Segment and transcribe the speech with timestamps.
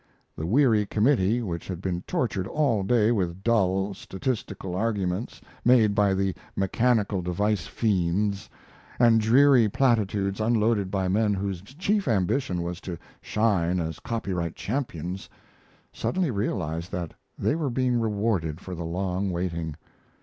[0.35, 6.15] The weary committee, which had been tortured all day with dull, statistical arguments made by
[6.15, 8.49] the mechanical device fiends,
[8.97, 15.29] and dreary platitudes unloaded by men whose chief ambition was to shine as copyright champions,
[15.93, 19.75] suddenly realized that they were being rewarded for the long waiting.